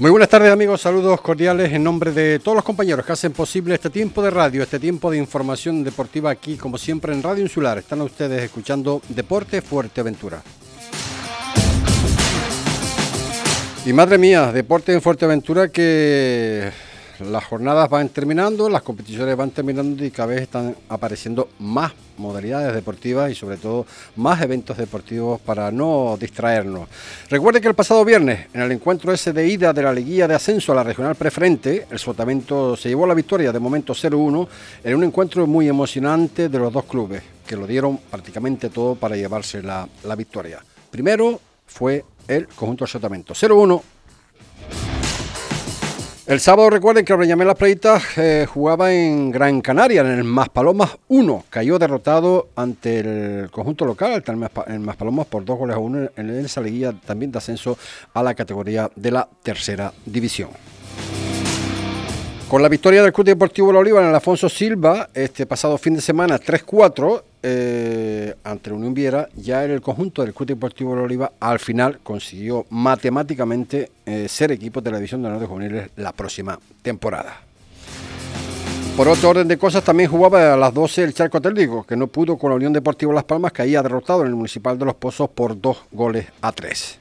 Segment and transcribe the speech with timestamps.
[0.00, 3.74] Muy buenas tardes amigos, saludos cordiales en nombre de todos los compañeros que hacen posible
[3.74, 7.76] este tiempo de radio, este tiempo de información deportiva aquí como siempre en Radio Insular.
[7.76, 10.42] Están ustedes escuchando Deporte Fuerteventura.
[13.84, 16.70] Y madre mía, Deporte en Fuerteventura que
[17.20, 22.74] las jornadas van terminando, las competiciones van terminando y cada vez están apareciendo más modalidades
[22.74, 26.88] deportivas y sobre todo más eventos deportivos para no distraernos.
[27.28, 30.34] Recuerde que el pasado viernes, en el encuentro ese de ida de la liguilla de
[30.34, 34.48] ascenso a la regional preferente, el Sotamento se llevó la victoria de momento 0-1
[34.84, 39.16] en un encuentro muy emocionante de los dos clubes, que lo dieron prácticamente todo para
[39.16, 40.62] llevarse la, la victoria.
[40.90, 43.82] Primero fue el conjunto del Sotamento, 0-1
[46.30, 50.96] el sábado recuerden que el Las Playitas eh, jugaba en Gran Canaria, en el Maspalomas
[51.08, 51.46] 1.
[51.50, 54.22] Cayó derrotado ante el conjunto local,
[54.68, 57.76] el Maspalomas, por dos goles a uno en esa liguilla también de ascenso
[58.14, 60.50] a la categoría de la tercera división.
[62.48, 65.94] Con la victoria del Club Deportivo La Oliva en el Alfonso Silva este pasado fin
[65.94, 71.02] de semana 3-4 eh, ante Unión Viera, ya en el conjunto del Club Deportivo La
[71.02, 75.90] Oliva al final consiguió matemáticamente eh, ser equipo de la División de Honor de Juveniles
[75.96, 77.40] la próxima temporada.
[78.96, 82.06] Por otro orden de cosas, también jugaba a las 12 el Charco Atlético, que no
[82.06, 84.96] pudo con la Unión Deportiva Las Palmas, que había derrotado en el Municipal de Los
[84.96, 86.98] Pozos por dos goles a tres.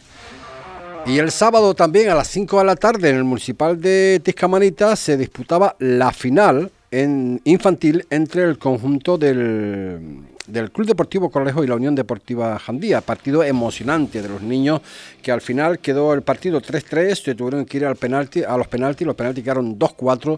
[1.06, 4.96] Y el sábado también a las 5 de la tarde en el municipal de Tiscamanita
[4.96, 11.68] se disputaba la final en infantil entre el conjunto del del Club Deportivo Correjo y
[11.68, 13.02] la Unión Deportiva Jandía.
[13.02, 14.82] Partido emocionante de los niños
[15.22, 18.68] que al final quedó el partido 3-3, se tuvieron que ir al penalti, a los
[18.68, 20.38] penaltis, los penaltis quedaron 2-4,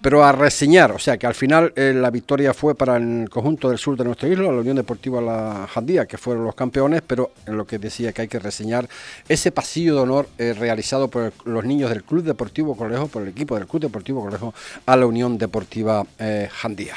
[0.00, 3.68] pero a reseñar, o sea que al final eh, la victoria fue para el conjunto
[3.68, 7.32] del sur de nuestra isla, la Unión Deportiva La Jandía, que fueron los campeones, pero
[7.46, 8.88] en lo que decía que hay que reseñar
[9.28, 13.28] ese pasillo de honor eh, realizado por los niños del Club Deportivo Correjo, por el
[13.28, 14.54] equipo del Club Deportivo Correjo
[14.86, 16.94] a la Unión Deportiva eh, Jandía.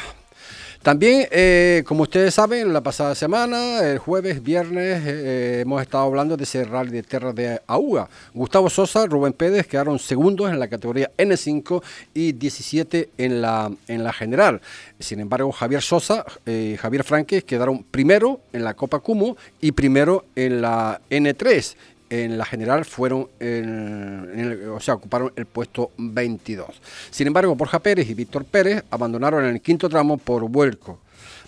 [0.86, 6.38] También, eh, como ustedes saben, la pasada semana, el jueves, viernes, eh, hemos estado hablando
[6.38, 8.08] de ese rally de tierra de AUGA.
[8.36, 11.82] Gustavo Sosa, Rubén Pérez quedaron segundos en la categoría N5
[12.14, 14.62] y 17 en la, en la general.
[15.00, 19.72] Sin embargo, Javier Sosa y eh, Javier Franque quedaron primero en la Copa Cumo y
[19.72, 21.76] primero en la N3
[22.10, 26.82] en la general fueron, o sea, ocuparon el puesto 22.
[27.10, 31.00] Sin embargo, Borja Pérez y Víctor Pérez abandonaron en el quinto tramo por vuelco.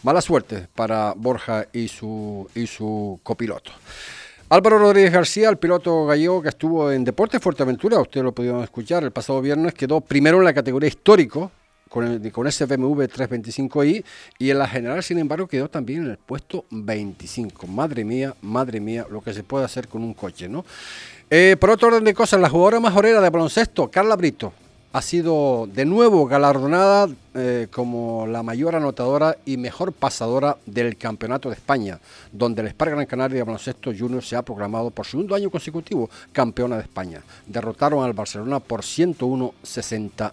[0.03, 3.71] Mala suerte para Borja y su, y su copiloto.
[4.49, 9.03] Álvaro Rodríguez García, el piloto gallego que estuvo en Deportes Fuerteventura, ustedes lo pudieron escuchar
[9.03, 11.51] el pasado viernes, quedó primero en la categoría histórico
[11.89, 14.03] con, con ese BMW 325i
[14.39, 17.67] y en la general, sin embargo, quedó también en el puesto 25.
[17.67, 20.65] Madre mía, madre mía, lo que se puede hacer con un coche, ¿no?
[21.29, 24.53] Eh, por otro orden de cosas, la jugadora majorera de baloncesto, Carla Brito,
[24.93, 31.49] ha sido de nuevo galardonada eh, como la mayor anotadora y mejor pasadora del Campeonato
[31.49, 31.99] de España,
[32.31, 36.09] donde el Spar Gran Canaria de Baloncesto Junior se ha proclamado por segundo año consecutivo
[36.31, 37.21] campeona de España.
[37.45, 40.31] Derrotaron al Barcelona por 101-64.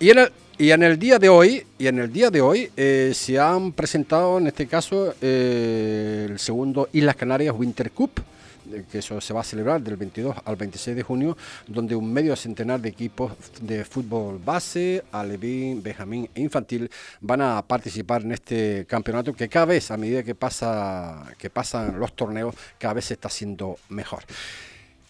[0.00, 2.70] Y en el, y en el día de hoy, y en el día de hoy
[2.76, 8.12] eh, se han presentado en este caso eh, el segundo Islas Canarias Winter Cup,
[8.92, 12.36] que eso se va a celebrar del 22 al 26 de junio, donde un medio
[12.36, 16.88] centenar de equipos de fútbol base, alevín, benjamín e infantil
[17.20, 21.98] van a participar en este campeonato que cada vez, a medida que pasa que pasan
[21.98, 24.22] los torneos, cada vez se está haciendo mejor.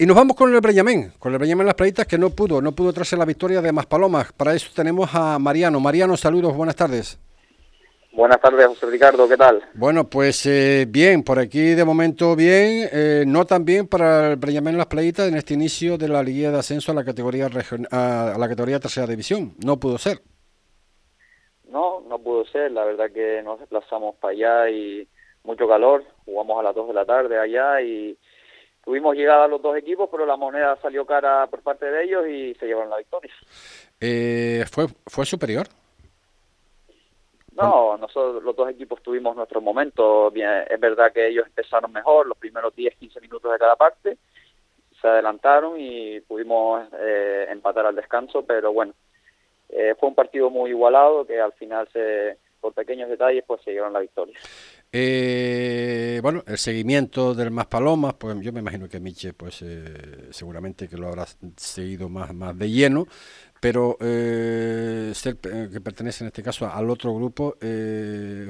[0.01, 2.71] Y nos vamos con el Breñamén, con el Breñamén Las Playitas que no pudo, no
[2.71, 4.33] pudo traerse la victoria de Maspalomas.
[4.33, 5.81] Para eso tenemos a Mariano.
[5.81, 7.19] Mariano, saludos, buenas tardes.
[8.13, 9.61] Buenas tardes, José Ricardo, ¿qué tal?
[9.75, 14.37] Bueno, pues eh, bien, por aquí de momento bien, eh, no tan bien para el
[14.37, 18.37] Breñamén Las Playitas en este inicio de la Liga de Ascenso a la categoría a
[18.39, 19.55] la categoría Tercera División.
[19.65, 20.21] No pudo ser.
[21.69, 25.09] No, no pudo ser, la verdad que nos desplazamos para allá y
[25.43, 28.17] mucho calor, jugamos a las 2 de la tarde allá y
[28.89, 32.27] tuvimos llegada a los dos equipos, pero la moneda salió cara por parte de ellos
[32.27, 33.31] y se llevaron la victoria.
[34.01, 35.67] Eh, ¿fue, ¿Fue superior?
[37.53, 40.33] No, nosotros los dos equipos tuvimos nuestros momentos.
[40.33, 44.17] Bien, es verdad que ellos empezaron mejor los primeros 10, 15 minutos de cada parte.
[45.03, 48.95] Se adelantaron y pudimos eh, empatar al descanso, pero bueno,
[49.69, 53.73] eh, fue un partido muy igualado que al final se por pequeños detalles pues se
[53.73, 54.39] llevaron la victoria.
[54.91, 60.29] Eh, bueno, el seguimiento del Más Palomas, pues yo me imagino que Miche, pues eh,
[60.31, 61.27] seguramente que lo habrá
[61.57, 63.07] seguido más, más de lleno,
[63.61, 67.57] pero eh, ser, eh, que pertenece en este caso al otro grupo,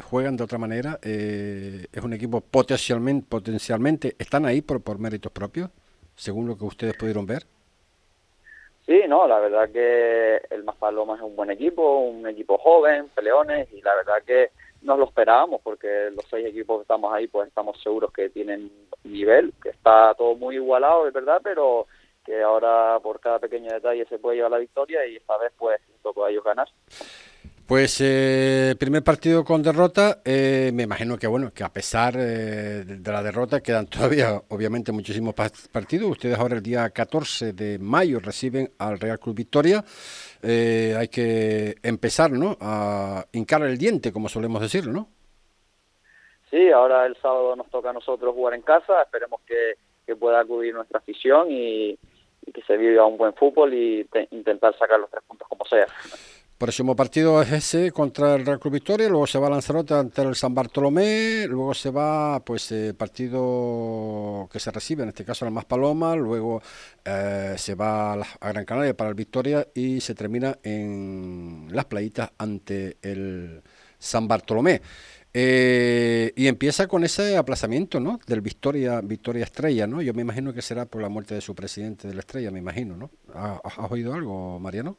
[0.04, 5.70] juegan de otra manera, es un equipo potencialmente, potencialmente, ¿están ahí por, por méritos propios,
[6.14, 7.46] según lo que ustedes pudieron ver?
[8.86, 13.68] Sí, no, la verdad que el Maspalomas es un buen equipo, un equipo joven, peleones,
[13.72, 14.50] y la verdad que
[14.82, 18.70] nos lo esperábamos porque los seis equipos que estamos ahí pues estamos seguros que tienen
[19.04, 21.86] nivel, que está todo muy igualado, es verdad, pero
[22.24, 25.80] que ahora por cada pequeño detalle se puede llevar la victoria y esta vez pues
[26.02, 26.68] tocó a ellos ganar.
[27.68, 32.82] Pues eh, primer partido con derrota, eh, me imagino que bueno, que a pesar eh,
[32.86, 36.10] de la derrota quedan todavía obviamente muchísimos partidos.
[36.10, 39.84] Ustedes ahora el día 14 de mayo reciben al Real Club Victoria.
[40.42, 42.56] Eh, hay que empezar, ¿no?
[42.60, 45.08] A hincar el diente, como solemos decir, ¿no?
[46.50, 49.02] Sí, ahora el sábado nos toca a nosotros jugar en casa.
[49.02, 49.74] Esperemos que,
[50.16, 51.98] pueda acudir nuestra afición y,
[52.54, 55.86] que se viva un buen fútbol y intentar sacar los tres puntos como sea.
[56.58, 60.22] Próximo partido es ese contra el Real Club Victoria, luego se va a Lanzarote ante
[60.22, 65.44] el San Bartolomé, luego se va, pues, eh, partido que se recibe, en este caso
[65.44, 66.60] el Más Paloma, luego
[67.04, 72.32] eh, se va a, Gran Canaria para el Victoria y se termina en Las Playitas
[72.38, 73.62] ante el
[73.96, 74.82] San Bartolomé.
[75.32, 78.18] Eh, y empieza con ese aplazamiento, ¿no?
[78.26, 80.02] Del Victoria, Victoria Estrella, ¿no?
[80.02, 82.58] Yo me imagino que será por la muerte de su presidente de la Estrella, me
[82.58, 83.12] imagino, ¿no?
[83.32, 84.98] ¿Has oído algo, Mariano?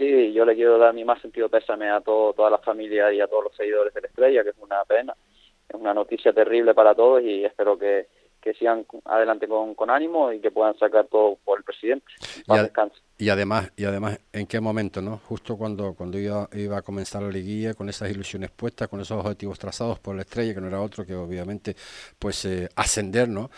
[0.00, 3.20] Sí, yo le quiero dar mi más sentido pésame a todo, toda la familia y
[3.20, 5.14] a todos los seguidores de la Estrella, que es una pena,
[5.68, 8.06] es una noticia terrible para todos y espero que,
[8.40, 12.06] que sigan adelante con, con, ánimo y que puedan sacar todo por el presidente.
[13.18, 15.18] Y, y, además, y además, ¿en qué momento, no?
[15.18, 19.22] Justo cuando cuando iba, iba a comenzar la liguilla, con esas ilusiones puestas, con esos
[19.22, 21.76] objetivos trazados por la estrella, que no era otro que obviamente,
[22.18, 23.50] pues eh, ascender, ¿no?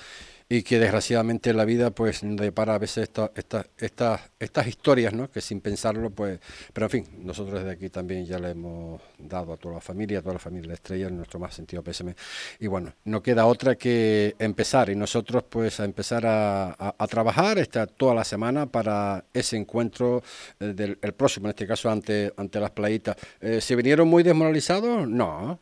[0.48, 5.30] Y que desgraciadamente la vida pues depara a veces estas esta, estas historias, ¿no?
[5.30, 6.40] Que sin pensarlo pues,
[6.72, 10.20] pero en fin, nosotros desde aquí también ya le hemos dado a toda la familia,
[10.20, 12.14] a toda la familia de Estrella en nuestro más sentido pésame
[12.58, 17.58] y bueno, no queda otra que empezar y nosotros pues a empezar a, a, trabajar
[17.58, 20.22] esta, toda la semana para ese encuentro
[20.60, 23.16] eh, del el próximo, en este caso ante, ante las playitas.
[23.40, 25.08] Eh, ¿Se vinieron muy desmoralizados?
[25.08, 25.58] No,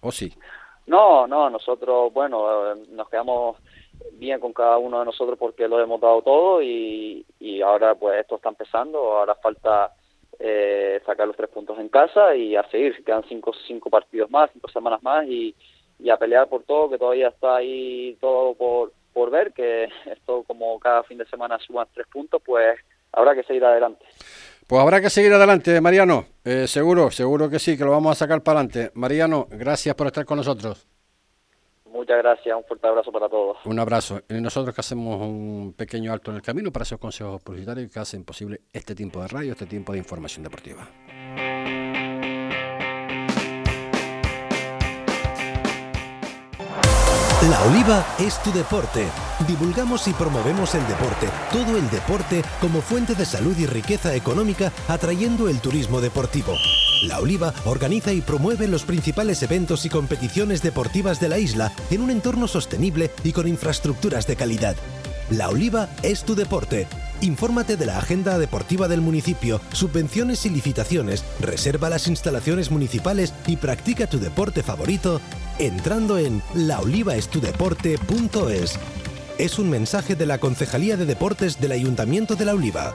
[0.00, 0.32] ¿o sí?
[0.86, 3.56] No, no, nosotros, bueno, eh, nos quedamos
[4.12, 8.20] bien con cada uno de nosotros porque lo hemos dado todo y, y ahora pues
[8.20, 9.92] esto está empezando, ahora falta
[10.38, 14.50] eh, sacar los tres puntos en casa y a seguir, quedan cinco, cinco partidos más,
[14.52, 15.54] cinco semanas más y,
[15.98, 20.44] y a pelear por todo, que todavía está ahí todo por, por ver, que esto
[20.44, 22.78] como cada fin de semana suban tres puntos, pues
[23.12, 24.04] habrá que seguir adelante.
[24.66, 26.24] Pues habrá que seguir adelante, Mariano.
[26.44, 28.90] Eh, seguro, seguro que sí, que lo vamos a sacar para adelante.
[28.94, 30.88] Mariano, gracias por estar con nosotros.
[31.94, 33.56] Muchas gracias, un fuerte abrazo para todos.
[33.64, 34.20] Un abrazo.
[34.28, 38.00] Y nosotros que hacemos un pequeño alto en el camino para esos consejos publicitarios que
[38.00, 40.88] hacen posible este tiempo de radio, este tiempo de información deportiva.
[47.48, 49.06] La Oliva es tu deporte.
[49.46, 54.72] Divulgamos y promovemos el deporte, todo el deporte como fuente de salud y riqueza económica,
[54.88, 56.54] atrayendo el turismo deportivo.
[57.06, 62.00] La Oliva organiza y promueve los principales eventos y competiciones deportivas de la isla en
[62.00, 64.74] un entorno sostenible y con infraestructuras de calidad.
[65.30, 66.86] La Oliva es tu deporte.
[67.20, 73.56] Infórmate de la agenda deportiva del municipio, subvenciones y licitaciones, reserva las instalaciones municipales y
[73.56, 75.20] practica tu deporte favorito
[75.58, 78.78] entrando en laolivaestudeporte.es.
[79.38, 82.94] Es un mensaje de la Concejalía de Deportes del Ayuntamiento de La Oliva.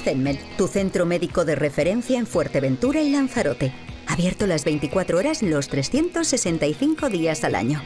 [0.00, 3.72] Zenmed, tu centro médico de referencia en Fuerteventura y Lanzarote.
[4.06, 7.82] Abierto las 24 horas los 365 días al año.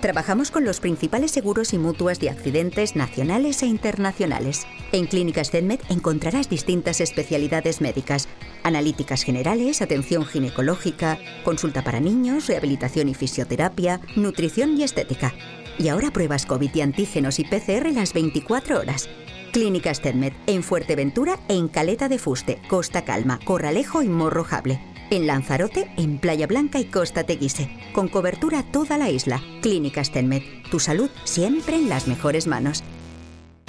[0.00, 4.66] Trabajamos con los principales seguros y mutuas de accidentes nacionales e internacionales.
[4.92, 8.26] En Clínicas Zenmed encontrarás distintas especialidades médicas,
[8.62, 15.34] analíticas generales, atención ginecológica, consulta para niños, rehabilitación y fisioterapia, nutrición y estética.
[15.78, 19.08] Y ahora pruebas COVID y antígenos y PCR las 24 horas.
[19.50, 24.80] Clínicas TEDMED en Fuerteventura en Caleta de Fuste, Costa Calma, Corralejo y Morrojable.
[25.10, 27.68] En Lanzarote, en Playa Blanca y Costa Teguise.
[27.92, 29.42] Con cobertura toda la isla.
[29.60, 30.42] Clínicas TEDMED.
[30.70, 32.84] Tu salud siempre en las mejores manos.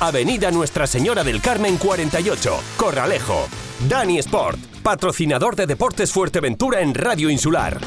[0.00, 3.46] Avenida Nuestra Señora del Carmen 48, Corralejo.
[3.88, 7.78] Dani Sport, patrocinador de Deportes Fuerteventura en Radio Insular.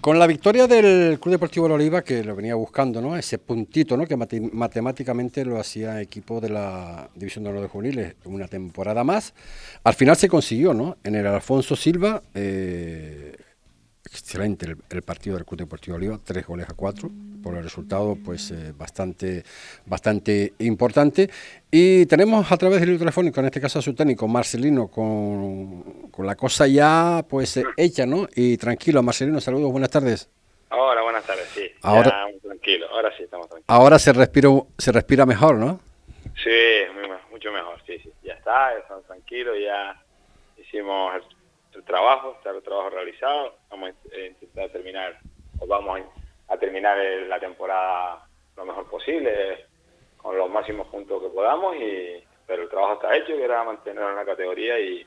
[0.00, 3.16] Con la victoria del Club Deportivo La Oliva, que lo venía buscando, ¿no?
[3.16, 4.06] Ese puntito, ¿no?
[4.06, 9.02] Que mate- matemáticamente lo hacía equipo de la División de Honor de Juveniles una temporada
[9.02, 9.34] más.
[9.82, 10.96] Al final se consiguió, ¿no?
[11.02, 13.36] En el Alfonso Silva, eh,
[14.04, 17.10] excelente el, el partido del Club Deportivo Oliva, tres goles a cuatro,
[17.48, 19.42] por el resultado pues eh, bastante,
[19.86, 21.30] bastante importante.
[21.70, 26.10] Y tenemos a través del hilo telefónico, en este caso a su técnico, Marcelino, con,
[26.10, 28.28] con la cosa ya pues eh, hecha, ¿no?
[28.36, 30.28] Y tranquilo, Marcelino, saludos, buenas tardes.
[30.68, 31.62] Ahora, buenas tardes, sí.
[31.80, 33.64] Ahora- Ya, tranquilo, ahora sí estamos tranquilos.
[33.66, 35.80] Ahora se respira, se respira mejor, ¿no?
[36.44, 36.50] Sí,
[36.94, 38.12] muy mucho mejor, sí, sí.
[38.24, 39.98] Ya está, ya estamos tranquilos, ya
[40.58, 41.22] hicimos el,
[41.78, 43.54] el trabajo, está el trabajo realizado.
[43.70, 45.18] Vamos a eh, intentar terminar,
[45.60, 46.04] o vamos a,
[46.48, 48.26] a terminar el- la temporada
[48.56, 49.66] lo mejor posible,
[50.16, 54.10] con los máximos puntos que podamos, y pero el trabajo está hecho, que era mantenerlo
[54.10, 55.06] en la categoría, y,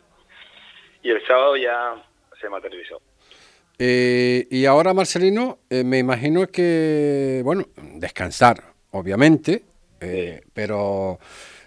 [1.01, 1.95] y el sábado ya
[2.39, 3.01] se materializó.
[3.79, 7.63] Eh, y ahora, Marcelino, eh, me imagino que, bueno,
[7.95, 8.57] descansar,
[8.91, 9.63] obviamente,
[9.99, 11.17] eh, pero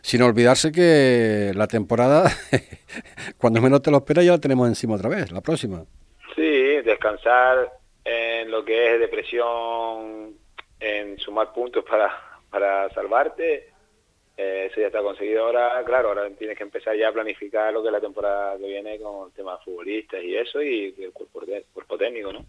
[0.01, 2.31] sin olvidarse que la temporada,
[3.39, 5.85] cuando menos te lo esperas, ya la tenemos encima otra vez, la próxima.
[6.37, 7.73] Sí, descansar
[8.05, 10.35] en lo que es depresión,
[10.81, 12.11] en sumar puntos para,
[12.51, 13.71] para salvarte,
[14.37, 17.81] eh, eso ya está conseguido ahora, claro, ahora tienes que empezar ya a planificar lo
[17.83, 21.13] que es la temporada que viene con el tema de futbolistas y eso y el
[21.13, 22.45] cuerpo, te- cuerpo técnico, ¿no?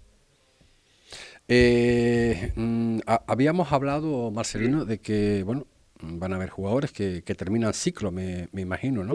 [1.47, 5.67] Eh, mm, ha- habíamos hablado, Marcelino, de que, bueno,
[6.01, 9.13] van a haber jugadores que, que terminan ciclo, me, me imagino, ¿no?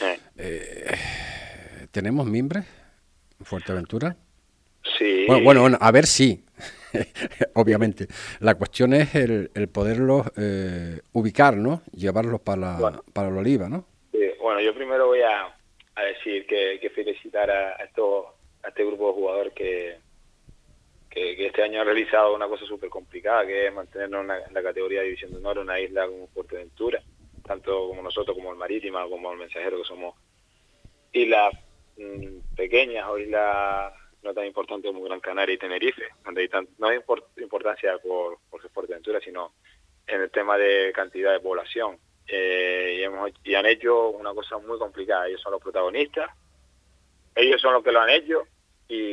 [0.00, 0.96] Eh, Eh,
[1.92, 2.64] ¿Tenemos mimbres
[3.38, 4.16] en Fuerteventura?
[4.98, 6.44] Sí, Bueno, bueno, bueno, a ver si,
[7.54, 8.06] obviamente.
[8.40, 11.82] La cuestión es el, el poderlos eh, ubicar, ¿no?
[11.92, 13.02] Llevarlos para, Bueno.
[13.12, 13.84] para la oliva, ¿no?
[14.12, 15.46] Sí, bueno, yo primero voy a,
[15.94, 19.98] a decir que, que felicitar a, a esto, a este grupo de jugadores que,
[21.08, 24.38] que, que este año ha realizado una cosa súper complicada, que es mantenernos en la,
[24.46, 27.00] en la categoría de División de Honor, una isla como Fuerteventura,
[27.46, 30.14] tanto como nosotros, como el Marítima, como el Mensajero, que somos
[31.12, 31.52] islas
[31.96, 33.92] mm, pequeñas o islas
[34.22, 37.96] no tan importantes como Gran Canaria y Tenerife, donde hay tan- no hay import- importancia
[37.98, 39.54] por, por Fuerteventura, sino
[40.06, 41.98] en el tema de cantidad de población.
[42.26, 45.26] Eh, y, hemos, y han hecho una cosa muy complicada.
[45.28, 46.30] Ellos son los protagonistas,
[47.34, 48.42] ellos son los que lo han hecho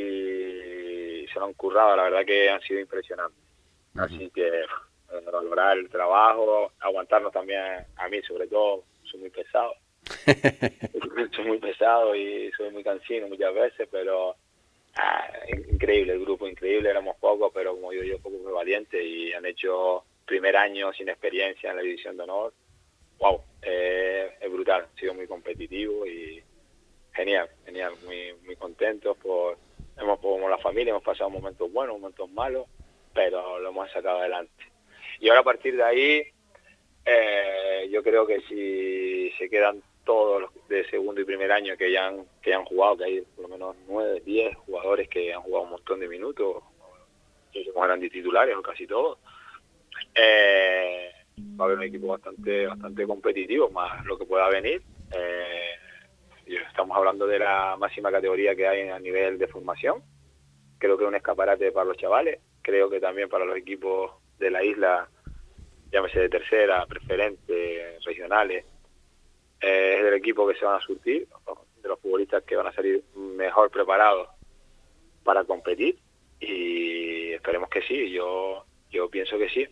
[0.08, 1.96] y se lo han currado.
[1.96, 3.38] La verdad que han sido impresionantes.
[3.96, 7.60] Así que eh, valorar el trabajo, aguantarnos también
[7.96, 9.72] a mí, sobre todo, soy muy pesado.
[11.34, 14.36] soy muy pesado y soy muy cansino muchas veces, pero
[14.98, 16.90] ah, in- increíble el grupo, increíble.
[16.90, 21.08] Éramos pocos, pero como digo yo, pocos muy valientes y han hecho primer año sin
[21.08, 22.52] experiencia en la división de honor.
[23.18, 26.42] Wow, eh, es brutal, ha sido muy competitivo y
[27.12, 29.58] genial, genial, muy muy contentos por
[29.96, 32.66] hemos como la familia hemos pasado momentos buenos, momentos malos,
[33.12, 34.64] pero lo hemos sacado adelante.
[35.18, 36.22] Y ahora a partir de ahí
[37.04, 41.92] eh, yo creo que si se quedan todos los de segundo y primer año que
[41.92, 45.42] ya han, que han jugado, que hay por lo menos nueve, diez jugadores que han
[45.42, 46.62] jugado un montón de minutos,
[47.52, 49.18] ellos eran de titulares o casi todos,
[50.14, 51.10] eh,
[51.60, 54.80] va a haber un equipo bastante bastante competitivo, más lo que pueda venir.
[55.14, 55.72] Eh,
[56.46, 60.02] estamos hablando de la máxima categoría que hay a nivel de formación.
[60.78, 62.40] Creo que es un escaparate para los chavales.
[62.62, 65.06] Creo que también para los equipos de la isla,
[65.92, 68.64] llámese de tercera, preferente, regionales,
[69.60, 71.28] eh, es del equipo que se van a surtir.
[71.82, 74.28] de los futbolistas que van a salir mejor preparados
[75.24, 75.98] para competir
[76.40, 79.66] y esperemos que sí, yo, yo pienso que sí.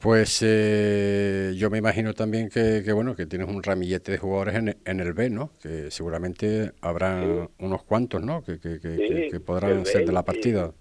[0.00, 4.76] Pues eh, yo me imagino también que, bueno que tienes un ramillete de jugadores en,
[4.84, 5.50] en el B, ¿no?
[5.60, 8.44] Que seguramente habrá unos cuantos, ¿no?
[8.44, 10.72] Que, que, podrán ser de la partida.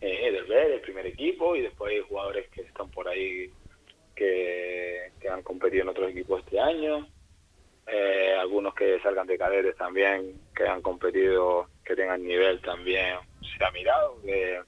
[0.00, 3.50] Eh, del B, del primer equipo y después hay jugadores que están por ahí
[4.16, 7.06] que, han competido en otros equipos este año.
[7.86, 13.64] Eh, algunos que salgan de cadetes también, que han competido, que tengan nivel también, se
[13.64, 14.20] ha mirado.
[14.22, 14.60] Que,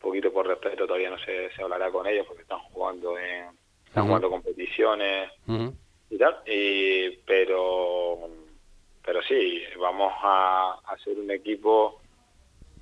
[0.00, 3.46] poquito por respeto todavía no se, se hablará con ellos porque están jugando en
[3.86, 5.30] están jugando competiciones
[6.10, 8.18] y tal y, pero
[9.04, 12.00] pero sí vamos a hacer un equipo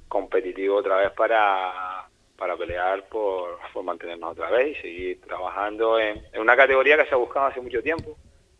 [0.08, 6.22] competitivo otra vez para para pelear por, por mantenernos otra vez y seguir trabajando en,
[6.38, 8.16] una categoría que se ha buscado hace mucho tiempo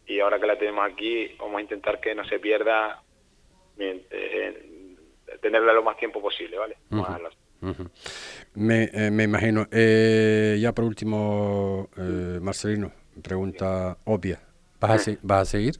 [0.06, 3.02] y ahora que la tenemos aquí vamos a intentar que no se pierda
[3.78, 4.96] eh,
[5.40, 6.76] tenerla lo más tiempo posible vale
[8.54, 9.66] me, eh, me, imagino.
[9.70, 14.40] Eh, ya por último, eh, Marcelino, pregunta obvia.
[14.80, 15.74] ¿Vas a, ¿Vas a seguir?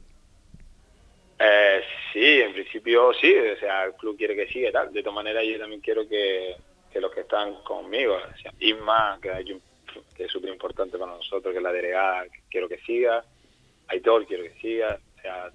[2.13, 3.33] sí, en principio sí.
[3.35, 4.91] O sea, el club quiere que siga tal.
[4.91, 6.55] De todas maneras, yo también quiero que,
[6.91, 9.59] que los que están conmigo, o sea, Isma, que,
[10.15, 13.23] que es súper importante para nosotros, que es la delegada, quiero que siga.
[13.87, 14.99] Aitor, quiero que siga.
[15.17, 15.51] O sea,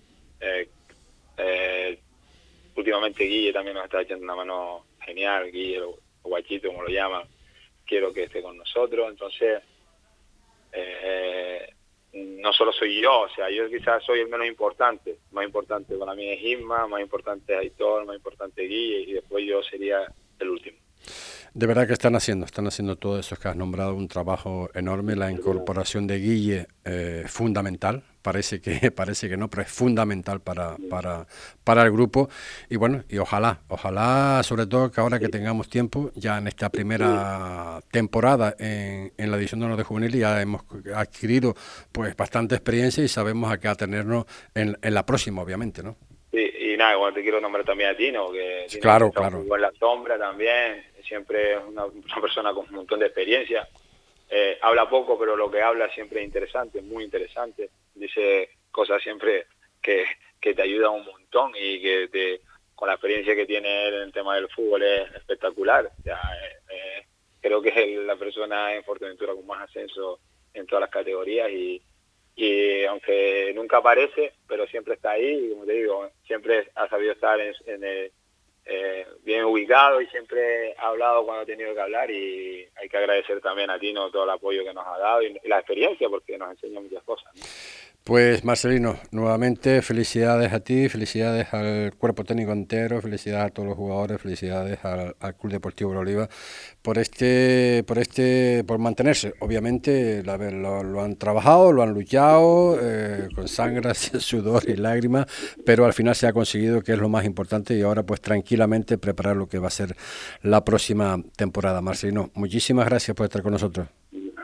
[2.75, 5.51] últimamente Guille también nos está echando una mano genial.
[5.51, 5.83] Guille
[6.23, 7.25] guachito como lo llaman,
[7.85, 9.11] quiero que esté con nosotros.
[9.11, 9.63] Entonces,
[10.73, 11.69] eh,
[12.13, 15.19] no solo soy yo, o sea, yo quizás soy el menos importante.
[15.31, 19.45] Más importante para mí es Isma, más importante es Aitor, más importante Guille y después
[19.47, 20.07] yo sería
[20.39, 20.82] el último.
[21.55, 25.17] De verdad que están haciendo, están haciendo todo eso que has nombrado, un trabajo enorme.
[25.17, 30.77] La incorporación de Guille, eh, fundamental, parece que parece que no, pero es fundamental para,
[30.89, 31.27] para,
[31.63, 32.31] para el grupo.
[32.71, 36.71] Y bueno, y ojalá, ojalá, sobre todo que ahora que tengamos tiempo, ya en esta
[36.71, 40.63] primera temporada en, en la edición de honor de juvenil, ya hemos
[40.95, 41.55] adquirido
[41.93, 45.97] pues bastante experiencia y sabemos a qué atenernos en, en la próxima, obviamente, ¿no?
[46.73, 49.45] y nada, igual te quiero nombrar también a Tino, que claro, claro.
[49.55, 51.85] en la sombra también, siempre es una,
[52.23, 53.69] persona con un montón de experiencia.
[54.31, 57.69] Eh, habla poco, pero lo que habla siempre es interesante, muy interesante.
[57.95, 59.47] Dice cosas siempre
[59.83, 60.07] que,
[60.41, 62.41] que te ayudan un montón y que te,
[62.75, 65.91] con la experiencia que tiene él en el tema del fútbol es espectacular.
[66.03, 67.07] Ya, eh, eh,
[67.43, 70.19] creo que es la persona en Fuerteventura con más ascenso
[70.55, 71.83] en todas las categorías y,
[72.37, 77.13] y aunque nunca aparece, pero siempre está ahí y como te digo, siempre ha sabido
[77.13, 78.13] estar en, el,
[78.65, 82.97] eh, bien ubicado y siempre ha hablado cuando ha tenido que hablar y hay que
[82.97, 86.39] agradecer también a Tino todo el apoyo que nos ha dado y, la experiencia porque
[86.39, 87.33] nos enseña muchas cosas.
[88.05, 93.77] Pues Marcelino, nuevamente felicidades a ti, felicidades al cuerpo técnico entero, felicidades a todos los
[93.77, 96.29] jugadores, felicidades al, Club Deportivo Oliva
[96.83, 99.35] por este, por este, por mantenerse.
[99.39, 105.27] Obviamente lo, lo han trabajado, lo han luchado eh, con sangre, sudor y lágrimas,
[105.65, 108.99] pero al final se ha conseguido que es lo más importante y ahora pues tranquilamente
[108.99, 109.95] preparar lo que va a ser
[110.43, 111.81] la próxima temporada.
[111.81, 113.87] Marcelino, muchísimas gracias por estar con nosotros.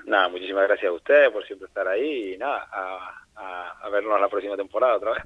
[0.07, 4.29] Nada, muchísimas gracias a ustedes por siempre estar ahí y nada, a a, vernos la
[4.29, 5.22] próxima temporada otra vez.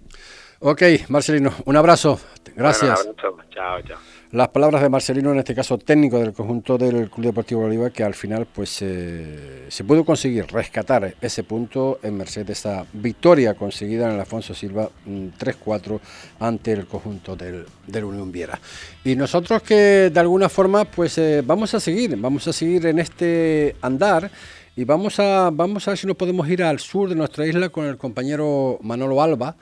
[0.61, 2.21] Ok, Marcelino, un abrazo.
[2.55, 3.09] Gracias.
[3.51, 3.99] Chao, chao.
[4.33, 8.03] Las palabras de Marcelino, en este caso técnico del conjunto del Club Deportivo Bolívar, que
[8.03, 13.53] al final pues eh, se pudo conseguir rescatar ese punto en merced de esa victoria
[13.53, 18.59] conseguida en el Alfonso Silva 3-4 mm, ante el conjunto del, del, Unión Viera.
[19.05, 23.01] Y nosotros que de alguna forma pues eh, vamos a seguir, vamos a seguir en
[23.01, 24.31] este andar
[24.75, 27.69] y vamos a, vamos a ver si nos podemos ir al sur de nuestra isla
[27.69, 29.57] con el compañero Manolo Alba,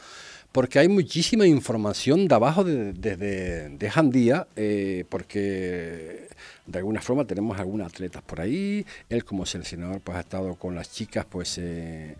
[0.53, 6.29] porque hay muchísima información de abajo desde de, de, Jandía, eh, porque
[6.67, 8.87] de alguna forma tenemos algunos atletas por ahí.
[9.09, 12.17] Él como seleccionador pues ha estado con las chicas pues eh,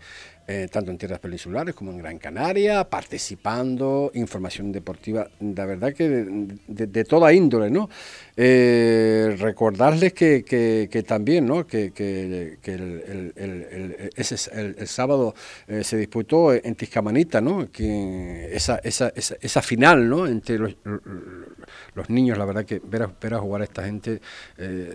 [0.47, 6.09] eh, tanto en tierras peninsulares como en Gran Canaria, participando, información deportiva, la verdad que
[6.09, 7.89] de, toda índole, ¿no?
[8.35, 11.67] Eh, recordarles que, que, también, ¿no?
[11.67, 15.35] Que, que el, el, el, sábado
[15.67, 17.71] eh, se disputó en Tiscamanita, ¿no?
[17.71, 20.27] Que esa, esa, esa, esa final, ¿no?
[20.27, 20.75] Entre los,
[21.95, 24.21] los, niños, la verdad que ver a, ver a jugar a esta gente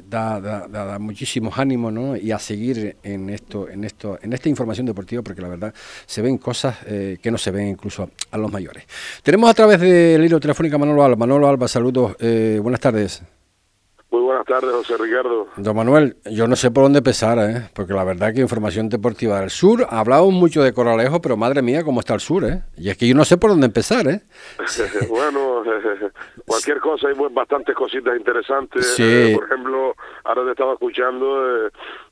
[0.09, 2.17] da, da, da, muchísimos ánimos, ¿no?
[2.17, 5.75] Y a seguir en esto, en esto, en esta información deportiva, porque la verdad
[6.07, 8.85] se ven cosas eh, que no se ven incluso a los mayores.
[9.23, 11.17] Tenemos a través del hilo telefónico a Manolo Alba.
[11.17, 13.23] Manolo Alba, saludos, eh, buenas tardes.
[14.27, 15.47] Buenas tardes, José Ricardo.
[15.57, 17.71] Don Manuel, yo no sé por dónde empezar, ¿eh?
[17.73, 21.85] porque la verdad que Información Deportiva del Sur, hablamos mucho de Coralejo, pero madre mía,
[21.85, 22.65] cómo está el sur, ¿eh?
[22.77, 24.23] Y es que yo no sé por dónde empezar, ¿eh?
[25.09, 25.63] bueno,
[26.45, 28.95] cualquier cosa, hay bastantes cositas interesantes.
[28.97, 29.05] Sí.
[29.05, 31.71] Eh, por ejemplo, ahora te estaba escuchando, eh,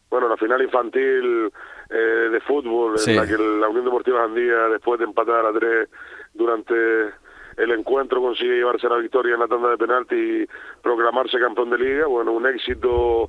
[0.09, 1.51] bueno, la final infantil
[1.91, 3.11] eh, de fútbol, Sí.
[3.11, 5.89] en la que la Unión Deportiva Andía, después de empatar a tres
[6.33, 6.75] durante
[7.57, 10.47] el encuentro, consigue llevarse la victoria en la tanda de penalti y
[10.83, 12.07] proclamarse campeón de liga.
[12.07, 13.29] Bueno, un éxito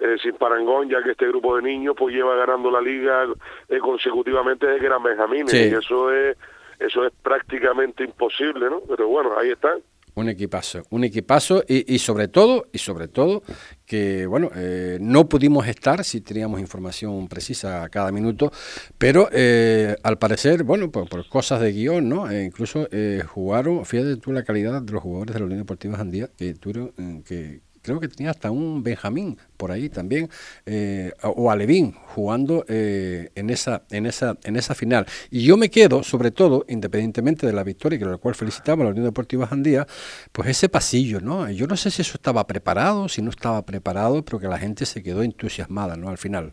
[0.00, 3.26] eh, sin parangón, ya que este grupo de niños pues lleva ganando la liga
[3.68, 5.50] eh, consecutivamente desde que eran benjamines.
[5.50, 5.68] Sí.
[5.70, 6.36] Y eso es,
[6.78, 8.80] eso es prácticamente imposible, ¿no?
[8.88, 9.80] Pero bueno, ahí están.
[10.18, 13.42] Un equipazo, un equipazo y, y sobre todo, y sobre todo
[13.88, 18.52] que bueno, eh, no pudimos estar si teníamos información precisa a cada minuto,
[18.98, 22.30] pero eh, al parecer, bueno, por, por cosas de guion, ¿no?
[22.30, 25.96] E incluso eh, jugaron, fíjate tú la calidad de los jugadores de la Unión Deportiva
[25.96, 27.60] Jandía, que tuvieron, eh, que
[27.96, 30.28] creo que tenía hasta un Benjamín por ahí también,
[30.66, 35.06] eh, o Alevín jugando eh, en esa en esa en esa final.
[35.30, 38.84] Y yo me quedo, sobre todo, independientemente de la victoria, que la cual felicitamos a
[38.84, 39.86] la Unión Deportiva Jandía,
[40.32, 41.50] pues ese pasillo, ¿no?
[41.50, 44.86] Yo no sé si eso estaba preparado, si no estaba preparado, pero que la gente
[44.86, 46.08] se quedó entusiasmada, ¿no?
[46.08, 46.52] Al final.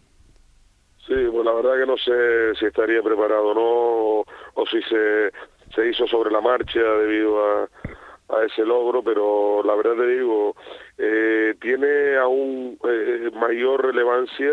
[1.07, 5.31] Sí, pues la verdad que no sé si estaría preparado no, o, o si se,
[5.75, 7.69] se hizo sobre la marcha debido a,
[8.29, 10.55] a ese logro, pero la verdad te digo,
[10.97, 14.51] eh, tiene aún eh, mayor relevancia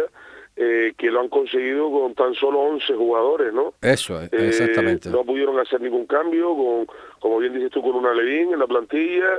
[0.57, 3.73] eh, que lo han conseguido con tan solo 11 jugadores, ¿no?
[3.81, 5.09] Eso, Eh, exactamente.
[5.09, 6.87] no pudieron hacer ningún cambio, con,
[7.21, 9.39] como bien dices tú, con una Levín en la plantilla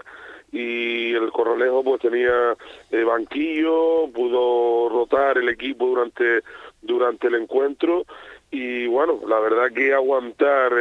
[0.51, 2.55] y el Corralejo pues tenía
[2.91, 6.41] eh, banquillo, pudo rotar el equipo durante
[6.81, 8.03] durante el encuentro
[8.51, 10.73] y bueno, la verdad que aguantar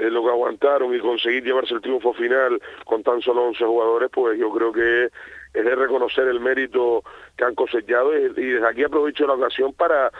[0.00, 4.10] eh, lo que aguantaron y conseguir llevarse el triunfo final con tan solo 11 jugadores,
[4.12, 5.10] pues yo creo que
[5.52, 7.02] es de reconocer el mérito
[7.36, 10.10] que han cosechado y, desde aquí aprovecho la ocasión para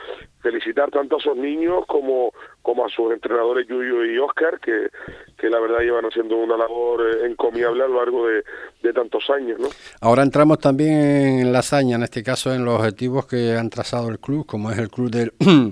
[0.41, 4.89] felicitar tanto a esos niños como, como a sus entrenadores Yuyo y Oscar, que,
[5.37, 8.43] que la verdad llevan haciendo una labor eh, encomiable a lo largo de,
[8.81, 9.67] de tantos años, ¿no?
[9.99, 14.09] Ahora entramos también en la hazaña, en este caso en los objetivos que han trazado
[14.09, 15.33] el club, como es el club del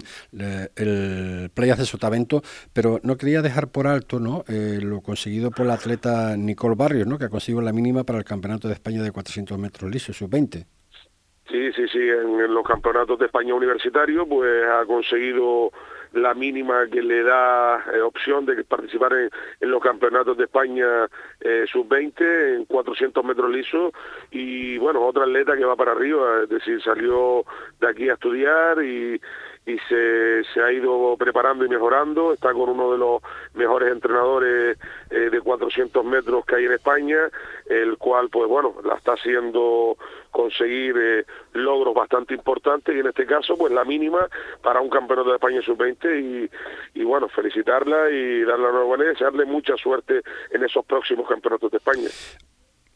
[0.75, 4.43] el Playas de Sotavento, pero no quería dejar por alto ¿no?
[4.47, 7.17] Eh, lo conseguido por la atleta Nicole Barrios, ¿no?
[7.17, 10.65] que ha conseguido la mínima para el Campeonato de España de 400 metros lisos, sub-20.
[11.49, 15.71] Sí, sí, sí, en, los campeonatos de España universitario, pues ha conseguido
[16.13, 21.07] la mínima que le da eh, opción de participar en, en los campeonatos de España
[21.39, 23.93] eh, sub-20 en 400 metros lisos.
[24.29, 27.43] Y bueno, otra atleta que va para arriba, es decir, salió
[27.79, 29.19] de aquí a estudiar y,
[29.69, 33.21] y se, ha ido preparando y mejorando, está con uno de los
[33.53, 34.77] mejores entrenadores
[35.11, 37.17] eh, de 400 metros que hay en España,
[37.67, 39.97] el cual pues bueno, la está haciendo
[40.31, 44.27] conseguir eh, logros bastante importantes y en este caso pues la mínima
[44.63, 46.49] para un campeonato de España sub-20
[46.95, 51.27] y, y bueno, felicitarla y darle la enhorabuena y desearle mucha suerte en esos próximos
[51.27, 52.09] campeonatos de España.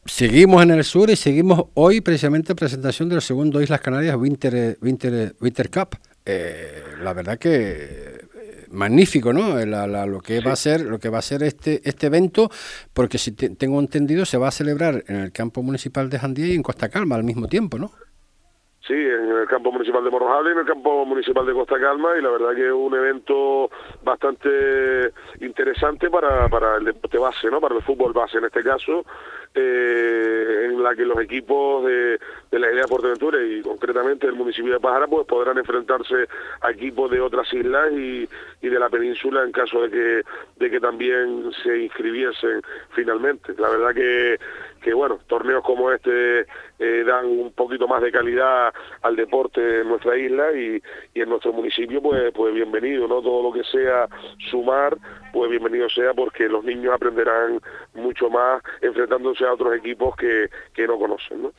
[0.06, 4.76] Seguimos en el sur y seguimos hoy precisamente presentación del segundo Islas Canarias Winter, eh,
[4.82, 5.96] Winter, Winter Cup.
[6.26, 9.62] Eh, la verdad que eh, magnífico, ¿no?
[9.66, 12.50] La- la- lo que va a ser, lo que va a ser este este evento,
[12.94, 16.46] porque si te- tengo entendido se va a celebrar en el campo municipal de Jandía
[16.46, 17.92] y en Costa Calma al mismo tiempo, ¿no?
[18.86, 22.10] Sí, en el campo municipal de Morrojable y en el campo municipal de Costa Calma
[22.18, 23.70] y la verdad que es un evento
[24.02, 27.62] bastante interesante para, para el deporte base, ¿no?
[27.62, 29.06] Para el fútbol base en este caso,
[29.54, 32.18] eh, en la que los equipos de,
[32.50, 36.28] de la isla de Portaventura y concretamente del municipio de Pájara pues podrán enfrentarse
[36.60, 38.28] a equipos de otras islas y,
[38.60, 40.22] y de la península en caso de que
[40.56, 43.54] de que también se inscribiesen finalmente.
[43.56, 44.38] La verdad que
[44.84, 46.40] que bueno, torneos como este
[46.78, 48.70] eh, dan un poquito más de calidad
[49.00, 50.82] al deporte en nuestra isla y,
[51.14, 53.22] en nuestro municipio, pues, pues bienvenido, ¿no?
[53.22, 54.06] Todo lo que sea
[54.50, 54.98] sumar,
[55.32, 57.60] pues bienvenido sea porque los niños aprenderán
[57.94, 61.52] mucho más enfrentándose a otros equipos que, que no conocen, ¿no?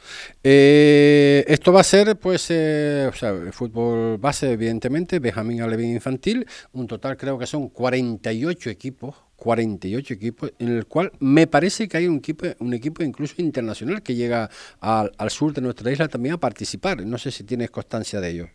[0.43, 5.93] Eh, esto va a ser, pues, eh, o sea, el fútbol base, evidentemente, Benjamín Alevín
[5.93, 11.87] Infantil, un total creo que son 48 equipos, 48 equipos, en el cual me parece
[11.87, 16.07] que hay un equipo, un equipo incluso internacional que llega al, sur de nuestra isla
[16.07, 17.05] también a participar.
[17.05, 18.45] No sé si tienes constancia de ello.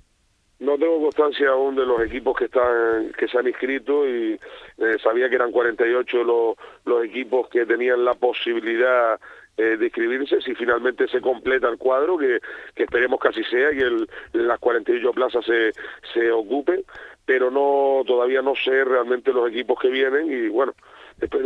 [0.58, 4.38] No tengo constancia aún de los equipos que están que se han inscrito y
[4.78, 9.18] eh, sabía que eran 48 los, los equipos que tenían la posibilidad
[9.60, 12.40] eh, de inscribirse si finalmente se completa el cuadro, que,
[12.74, 15.72] que esperemos que así sea, que el, las 48 plazas se,
[16.14, 16.82] se ocupen.
[17.26, 20.72] pero no todavía no sé realmente los equipos que vienen y bueno,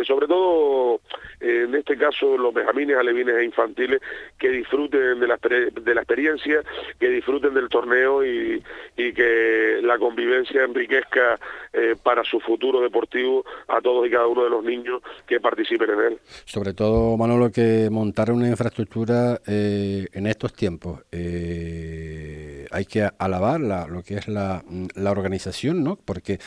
[0.06, 1.00] sobre todo
[1.40, 4.00] en este caso los benjamines, alevines e infantiles
[4.38, 6.62] que disfruten de la, de la experiencia,
[6.98, 8.62] que disfruten del torneo y,
[8.96, 11.38] que la convivencia enriquezca
[11.72, 15.90] eh, para su futuro deportivo a todos y cada uno de los niños que participen
[15.90, 16.18] en él.
[16.44, 21.02] Sobre todo, Manolo, que montar una infraestructura eh, en estos tiempos.
[21.12, 24.62] Eh, hay que alabar lo que es la,
[24.94, 25.96] la organización, ¿no?
[25.96, 26.38] Porque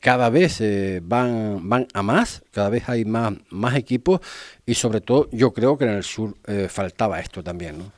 [0.00, 0.62] cada vez
[1.02, 4.20] van, van a más, cada vez hay más, más equipos
[4.66, 7.92] y sobre todo yo creo que en el sur eh, faltaba esto también, ¿no?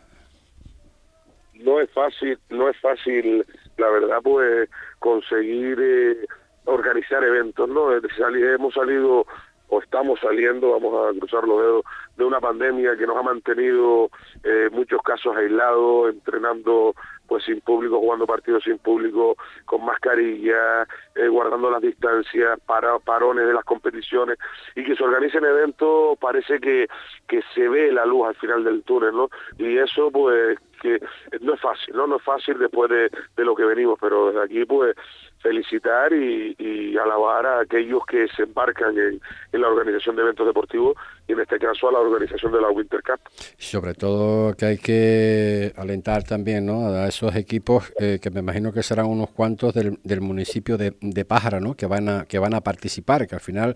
[1.55, 3.45] No es fácil, no es fácil,
[3.77, 6.27] la verdad, pues conseguir eh,
[6.65, 7.93] organizar eventos, ¿no?
[7.93, 9.27] hemos salido
[9.69, 11.85] o estamos saliendo, vamos a cruzar los dedos,
[12.17, 14.11] de una pandemia que nos ha mantenido
[14.43, 16.95] eh, muchos casos aislados, entrenando
[17.27, 23.47] pues sin público, jugando partidos sin público, con mascarilla, eh, guardando las distancias, para, parones
[23.47, 24.39] de las competiciones,
[24.75, 26.89] y que se organicen eventos, parece que,
[27.29, 29.29] que se ve la luz al final del túnel, ¿no?
[29.59, 30.99] Y eso pues que
[31.41, 32.07] no es fácil, ¿no?
[32.07, 34.97] No es fácil después de, de lo que venimos, pero desde aquí pues
[35.41, 39.21] felicitar y, alabar a aquellos que se embarcan en,
[39.53, 40.97] la organización de eventos deportivos
[41.29, 43.21] y en este caso a la organización de la Winter Cup.
[43.57, 46.89] Sobre todo que hay que alentar también ¿no?
[46.89, 50.95] a esos equipos eh, que me imagino que serán unos cuantos del, del municipio de,
[51.01, 51.75] de, Pájara ¿no?
[51.75, 53.75] que, van a, que van a participar, que al final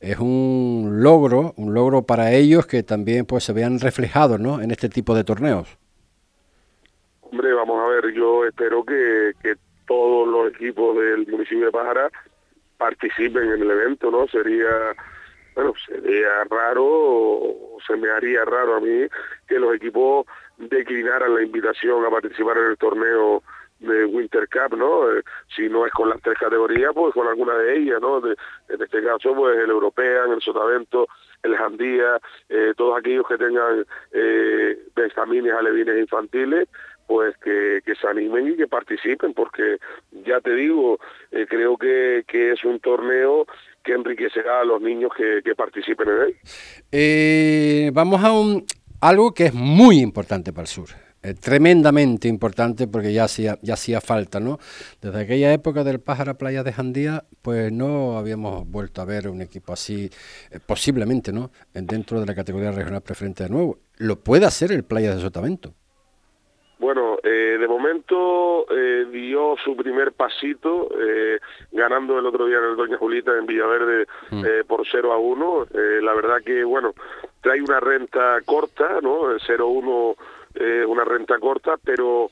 [0.00, 4.60] es un logro, un logro para ellos que también pues se vean reflejados ¿no?
[4.60, 5.78] en este tipo de torneos.
[7.34, 9.56] Hombre, vamos a ver, yo espero que, que
[9.88, 12.08] todos los equipos del municipio de Pájara
[12.78, 14.28] participen en el evento, ¿no?
[14.28, 14.94] Sería,
[15.56, 19.08] bueno, sería raro, o se me haría raro a mí
[19.48, 20.26] que los equipos
[20.58, 23.42] declinaran la invitación a participar en el torneo
[23.80, 25.10] de Winter Cup, ¿no?
[25.10, 25.22] Eh,
[25.56, 28.18] si no es con las tres categorías, pues con alguna de ellas, ¿no?
[28.24, 28.36] En
[28.80, 31.08] este caso, pues el European, el Sotavento,
[31.42, 32.18] el Jandía,
[32.48, 36.68] eh, todos aquellos que tengan eh, benjamines, alevines infantiles,
[37.06, 39.78] pues que, se animen y que participen, porque
[40.26, 40.98] ya te digo,
[41.30, 43.46] eh, creo que, es un torneo
[43.82, 46.36] que enriquecerá a los niños que, participen en él.
[46.90, 48.64] Eh, vamos a un,
[49.00, 50.88] algo que es muy importante para el sur.
[51.22, 54.58] Eh, tremendamente importante porque ya hacía, ya hacía falta, ¿no?
[55.00, 59.40] Desde aquella época del Pájaro Playa de Jandía, pues no habíamos vuelto a ver un
[59.40, 60.10] equipo así,
[60.66, 61.50] posiblemente, ¿no?
[61.72, 63.78] Dentro de la categoría regional preferente de nuevo.
[63.96, 65.74] Lo puede hacer el Playa de Sotavento.
[66.78, 71.38] Bueno, eh, de momento eh, dio su primer pasito, eh,
[71.72, 74.66] ganando el otro día en el Doña Julita en Villaverde mm.
[74.66, 75.66] por 0 a 1.
[76.02, 76.92] la verdad que, bueno,
[77.40, 79.30] trae una renta corta, ¿no?
[79.30, 80.16] El 0-1
[80.86, 82.30] una renta corta, pero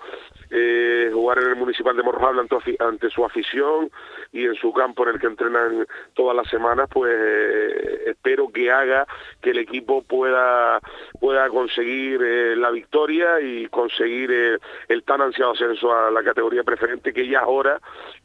[0.53, 2.43] eh, jugar en el Municipal de Morrojable
[2.79, 3.91] ante, su afición
[4.33, 8.71] y en su campo en el que entrenan todas las semanas, pues eh, espero que
[8.71, 9.07] haga
[9.41, 10.79] que el equipo pueda,
[11.19, 17.15] pueda conseguir eh, la victoria y conseguir el tan ansiado ascenso a la categoría preferente,
[17.15, 17.81] que ya es hora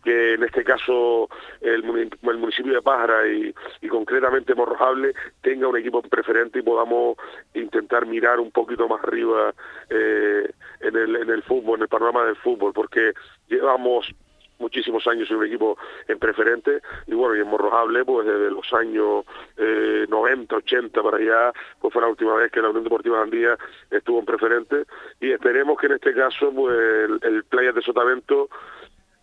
[0.07, 1.27] que en este caso
[1.59, 3.53] el, municipio de Pájara y,
[3.89, 7.17] concretamente Morrojable tenga un equipo preferente y podamos
[7.53, 9.53] intentar mirar un poquito más arriba
[9.89, 13.11] en, el, en el fútbol, en el panorama del fútbol, porque
[13.49, 14.15] llevamos
[14.59, 18.71] muchísimos años en un equipo en preferente y bueno, y en Morrojable pues desde los
[18.73, 19.25] años
[19.57, 23.57] eh, 90, 80 para allá pues fue la última vez que la Unión Deportiva Andía
[23.91, 24.85] estuvo en preferente
[25.19, 28.49] y esperemos que en este caso pues el, el Playa de Sotavento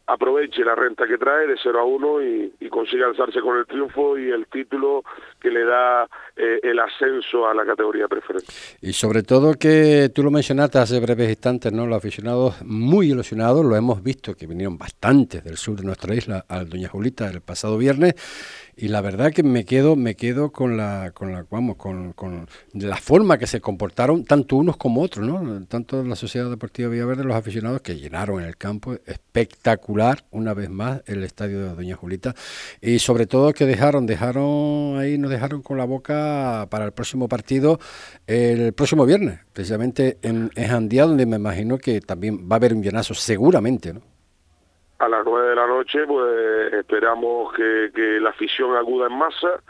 [0.06, 3.66] aproveche la renta que trae de 0 a 1 y, y consiga alzarse con el
[3.66, 5.02] triunfo y el título
[5.40, 8.46] que le da eh, el ascenso a la categoría preferente.
[8.82, 11.86] Y sobre todo que tú lo mencionaste hace breves instantes, ¿no?
[11.86, 16.44] Los aficionados muy ilusionados, lo hemos visto que vinieron bastantes del sur de nuestra isla
[16.48, 18.14] al Doña Julita el pasado viernes
[18.76, 22.48] y la verdad que me quedo me quedo con la con la vamos con, con
[22.72, 27.24] la forma que se comportaron tanto unos como otros no tanto la sociedad deportiva Villaverde
[27.24, 31.96] los aficionados que llenaron en el campo espectacular una vez más el estadio de Doña
[31.96, 32.34] Julita.
[32.80, 37.28] Y sobre todo que dejaron dejaron ahí nos dejaron con la boca para el próximo
[37.28, 37.78] partido
[38.26, 42.74] el próximo viernes precisamente en, en Jandía donde me imagino que también va a haber
[42.74, 44.13] un llenazo seguramente no
[44.98, 49.60] a las nueve de la noche pues esperamos que, que la afición acuda en masa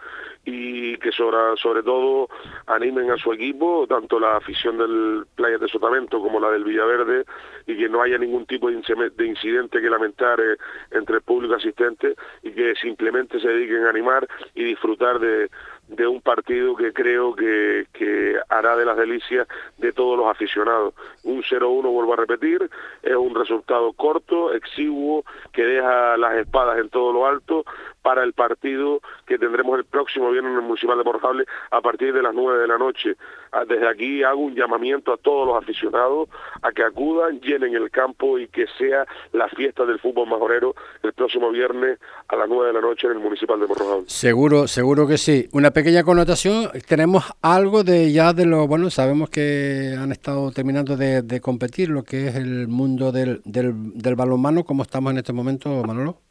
[0.44, 2.28] y que sobre, sobre todo
[2.66, 7.24] animen a su equipo, tanto la afición del Playa de Sotavento como la del Villaverde,
[7.66, 10.56] y que no haya ningún tipo de incidente que lamentar eh,
[10.90, 15.48] entre el público asistente y que simplemente se dediquen a animar y disfrutar de,
[15.88, 19.46] de un partido que creo que, que hará de las delicias
[19.78, 20.94] de todos los aficionados.
[21.24, 22.70] Un 0-1, vuelvo a repetir,
[23.02, 27.64] es un resultado corto, exiguo, que deja las espadas en todo lo alto
[28.04, 32.12] para el partido que tendremos el próximo viernes en el Municipal de Portable a partir
[32.12, 33.16] de las 9 de la noche.
[33.50, 36.28] Ah, desde aquí hago un llamamiento a todos los aficionados
[36.60, 41.14] a que acudan, llenen el campo y que sea la fiesta del fútbol majorero el
[41.14, 44.04] próximo viernes a las 9 de la noche en el Municipal de Morrojón.
[44.06, 45.48] Seguro, seguro que sí.
[45.52, 50.98] Una pequeña connotación, tenemos algo de ya de lo, bueno, sabemos que han estado terminando
[50.98, 55.32] de, competir lo que es el mundo del, del, del balonmano, ¿cómo estamos en este
[55.32, 56.23] momento, Manolo?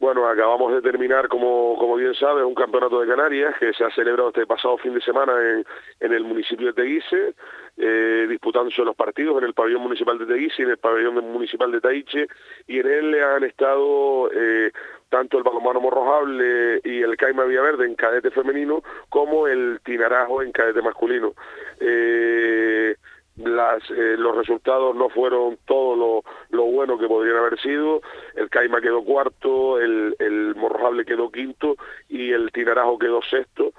[0.00, 3.90] Bueno, acabamos de terminar, como, como bien sabes, un campeonato de Canarias que se ha
[3.90, 5.64] celebrado este pasado fin de semana en,
[6.00, 7.34] en el municipio de Teguise,
[7.76, 11.70] eh, disputándose los partidos en el pabellón municipal de Teguise y en el pabellón municipal
[11.70, 12.28] de Taiche,
[12.66, 14.72] y en él le han estado eh,
[15.10, 20.50] tanto el balonmano morrojable y el Caima Villaverde en cadete femenino, como el Tinarajo en
[20.50, 21.34] cadete masculino.
[21.78, 22.96] Eh,
[23.44, 28.00] las, eh, los resultados no fueron todo lo, lo bueno que podrían haber sido.
[28.34, 31.76] El Caima quedó cuarto, el, el Morrojable quedó quinto
[32.08, 33.72] y el Tinarajo quedó sexto.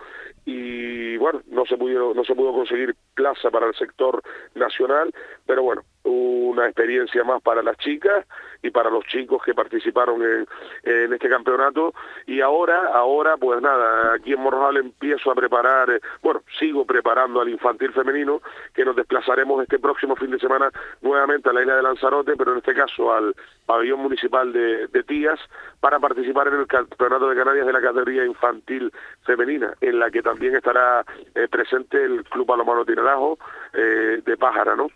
[0.45, 4.21] Y bueno, no se pudo, no se pudo conseguir plaza para el sector
[4.55, 5.13] nacional,
[5.45, 8.25] pero bueno, una experiencia más para las chicas
[8.63, 11.93] y para los chicos que participaron en, este campeonato.
[12.27, 17.49] Y ahora ahora pues nada aquí en Morrojal empiezo a preparar bueno sigo preparando al
[17.49, 18.41] infantil femenino
[18.73, 22.51] que nos desplazaremos este próximo fin de semana nuevamente a la isla de Lanzarote pero
[22.51, 23.35] en este caso al
[23.65, 25.39] pabellón municipal de, de Tías
[25.79, 28.91] para participar en el campeonato de Canarias de la categoría infantil
[29.23, 31.03] femenina en la que también estará
[31.35, 33.37] eh, presente el Club Palomano Tinarajo
[33.73, 34.89] eh, de Pájara no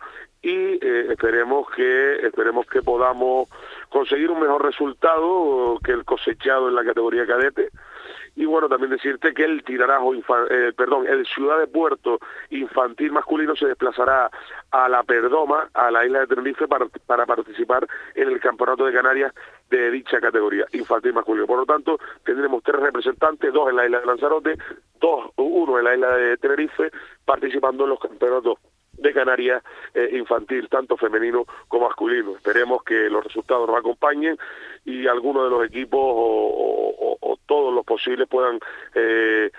[0.46, 3.50] y eh, esperemos que esperemos que podamos
[3.90, 7.70] conseguir un mejor resultado que el cosechado en la categoría cadete.
[8.36, 12.20] Y bueno también decirte que el tirarajo eh, perdón el ciudad de puerto
[12.52, 14.30] infantil masculino se desplazará
[14.70, 18.94] a la Perdoma a la isla de Tenerife para, para participar en el campeonato de
[18.94, 19.34] Canarias
[19.72, 21.48] de dicha categoría infantil masculino.
[21.48, 24.58] Por lo tanto tendremos tres representantes dos en la isla de Lanzarote
[25.00, 26.92] dos uno en la isla de Tenerife
[27.26, 28.60] participando en los campeonatos
[28.98, 32.36] de Canarias eh, infantil, tanto femenino como masculino.
[32.36, 34.38] Esperemos que los resultados nos acompañen
[34.86, 38.60] y algunos de los equipos o, o todos los posibles puedan
[38.94, 39.52] eh,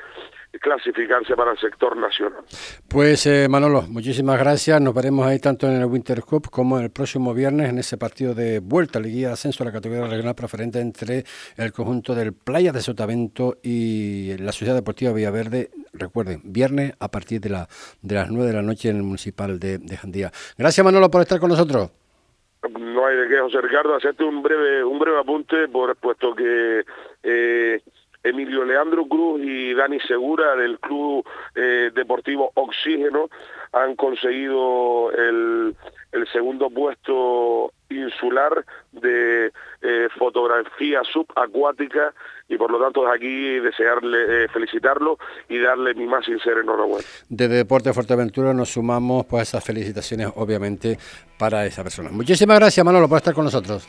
[0.61, 2.43] clasificarse para el sector nacional.
[2.89, 4.81] Pues eh, Manolo, muchísimas gracias.
[4.81, 8.35] Nos veremos ahí tanto en el Winter Cup como el próximo viernes en ese partido
[8.35, 11.25] de vuelta, Liguilla de Ascenso a la categoría regional preferente entre
[11.57, 15.71] el conjunto del Playa de Sotavento y la Sociedad Deportiva Villaverde.
[15.93, 17.69] Recuerden, viernes a partir de, la,
[18.03, 20.31] de las 9 de la noche en el Municipal de, de Jandía.
[20.59, 21.91] Gracias Manolo por estar con nosotros.
[22.69, 23.95] No hay de qué, José Ricardo.
[23.95, 26.85] Hacerte un breve, un breve apunte, por puesto que
[27.23, 27.81] eh,
[28.29, 33.29] Emilio Leandro Cruz y Dani Segura del Club eh, Deportivo Oxígeno
[33.73, 35.75] han conseguido el,
[36.33, 42.13] segundo puesto insular de eh, fotografía subacuática
[42.49, 47.07] y por lo tanto desde aquí desearle eh, felicitarlo y darle mi más sincera enhorabuena.
[47.29, 50.99] De Deporte Fuerteventura nos sumamos pues esas felicitaciones obviamente
[51.39, 52.11] para esa persona.
[52.11, 53.87] Muchísimas gracias Manolo por estar con nosotros.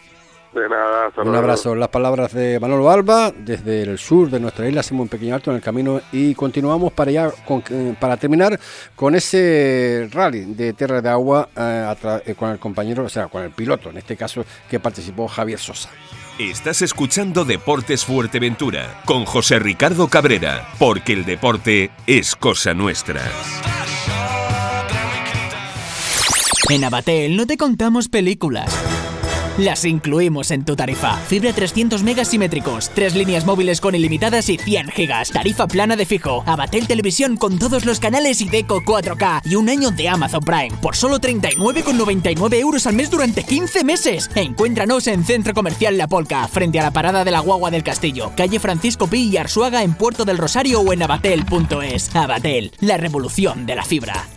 [0.58, 1.76] De nada, Un abrazo.
[1.76, 5.52] Las palabras de Manolo Alba, desde el sur de nuestra isla, hacemos un pequeño alto
[5.52, 7.30] en el camino y continuamos para ya
[7.70, 8.60] eh, para terminar
[8.96, 11.94] con ese rally de Tierra de Agua eh,
[12.26, 15.60] eh, con el compañero, o sea, con el piloto, en este caso, que participó Javier
[15.60, 15.90] Sosa.
[16.40, 23.22] Estás escuchando Deportes Fuerteventura con José Ricardo Cabrera, porque el deporte es cosa nuestra.
[26.70, 28.97] En Abatel no te contamos películas
[29.58, 31.18] las incluimos en tu tarifa.
[31.18, 35.32] Fibra 300 megas simétricos, tres líneas móviles con ilimitadas y 100 gigas.
[35.32, 36.44] Tarifa plana de fijo.
[36.46, 40.76] Abatel Televisión con todos los canales y Deco 4K y un año de Amazon Prime
[40.82, 44.30] por solo 39,99 euros al mes durante 15 meses.
[44.36, 48.32] Encuéntranos en Centro Comercial La Polca, frente a la parada de la Guagua del Castillo,
[48.36, 52.16] calle Francisco Pi y Arsuaga en Puerto del Rosario o en abatel.es.
[52.16, 54.37] Abatel, la revolución de la fibra.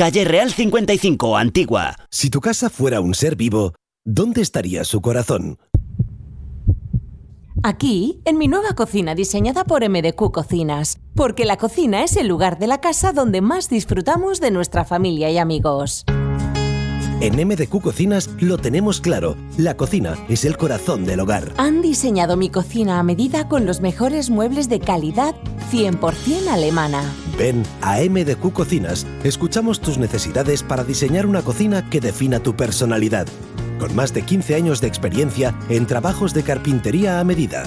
[0.00, 1.94] Calle Real 55, Antigua.
[2.10, 5.58] Si tu casa fuera un ser vivo, ¿dónde estaría su corazón?
[7.62, 12.58] Aquí, en mi nueva cocina diseñada por MDQ Cocinas, porque la cocina es el lugar
[12.58, 16.06] de la casa donde más disfrutamos de nuestra familia y amigos.
[17.20, 21.52] En MDQ Cocinas lo tenemos claro, la cocina es el corazón del hogar.
[21.58, 25.34] Han diseñado mi cocina a medida con los mejores muebles de calidad
[25.70, 27.02] 100% alemana.
[27.36, 33.26] Ven a MDQ Cocinas, escuchamos tus necesidades para diseñar una cocina que defina tu personalidad.
[33.78, 37.64] Con más de 15 años de experiencia en trabajos de carpintería a medida.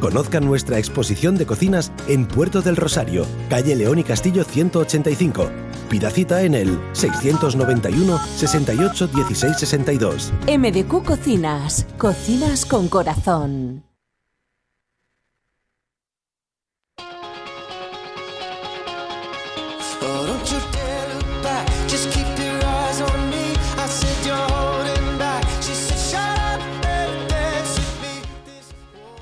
[0.00, 5.63] Conozcan nuestra exposición de cocinas en Puerto del Rosario, calle León y Castillo 185.
[5.88, 10.32] Pida cita en el 691 68 16 62.
[10.48, 13.84] MDQ Cocinas, cocinas con corazón.
[20.02, 21.66] Oh, don't you dare look back.
[21.88, 23.52] Just keep your eyes on me.
[23.78, 25.44] I said you're holding back.
[25.62, 28.22] She said, shut up and dance with me.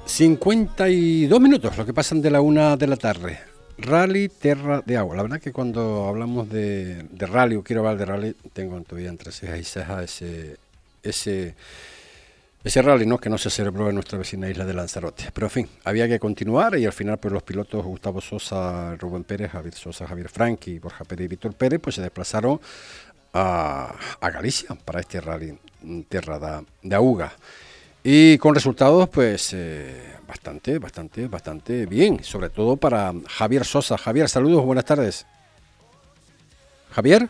[0.07, 3.52] 52 minutos, lo que pasan de la una de la tarde.
[3.79, 5.17] Rally Terra de Agua.
[5.17, 9.09] La verdad que cuando hablamos de, de rally o quiero hablar de rally, tengo todavía
[9.09, 10.23] entre cejas y cejas
[11.03, 11.55] ese,
[12.65, 13.19] ese, rally ¿no?
[13.19, 15.25] que no se celebró en nuestra vecina isla de Lanzarote.
[15.33, 19.25] Pero en fin, había que continuar y al final pues los pilotos Gustavo Sosa, Rubén
[19.25, 22.61] Pérez, Javier Sosa, Javier Franqui, Borja Pérez y Víctor Pérez pues se desplazaron
[23.33, 25.59] a, Galicia para este rally
[26.09, 27.33] Terra de Auga.
[28.05, 32.25] Y con resultados, pues, eh, bastante, bastante, bastante bien.
[32.25, 33.99] Sobre todo para Javier Sosa.
[33.99, 35.27] Javier, saludos, buenas tardes.
[36.93, 37.29] Javier.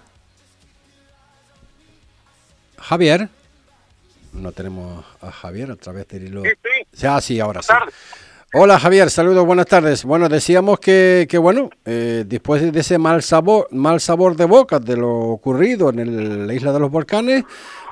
[2.78, 3.28] Javier.
[4.32, 6.42] No tenemos a Javier a través del hilo.
[6.92, 7.72] Sí, Ah, sí, ahora sí.
[8.54, 10.04] Hola Javier, saludos, buenas tardes.
[10.04, 14.96] Bueno, decíamos que, bueno, eh, después de ese mal sabor, mal sabor de boca de
[14.98, 17.44] lo ocurrido en el- la isla de los volcanes,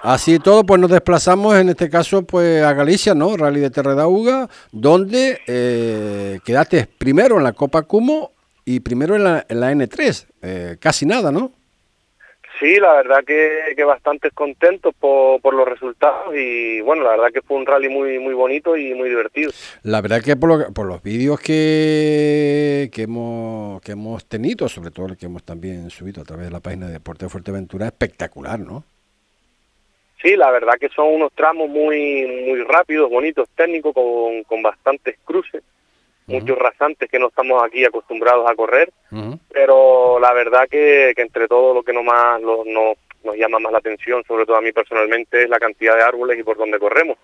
[0.02, 3.38] así todo, pues nos desplazamos en este caso pues a Galicia, ¿no?
[3.38, 8.32] Rally de Terra da Uga, donde eh, quedaste primero en la Copa Cumo
[8.66, 11.52] y primero en la, en la N3, eh, casi nada, ¿no?
[12.60, 17.32] Sí, la verdad que, que bastante contentos por, por los resultados y bueno, la verdad
[17.32, 19.50] que fue un rally muy muy bonito y muy divertido.
[19.82, 24.90] La verdad que por, lo por los vídeos que, que, hemos, que hemos tenido, sobre
[24.90, 27.86] todo el que hemos también subido a través de la página de Deporte de Fuerteventura,
[27.86, 28.84] espectacular, ¿no?
[30.20, 35.16] Sí, la verdad que son unos tramos muy muy rápidos, bonitos, técnicos, con, con bastantes
[35.24, 35.62] cruces,
[36.30, 38.90] muchos rasantes que no estamos aquí acostumbrados a correr,
[39.52, 43.58] pero la verdad que, que entre todo lo que no más lo- no- nos llama
[43.58, 46.56] más la atención, sobre todo a mí personalmente, es la cantidad de árboles y por
[46.56, 47.18] donde corremos.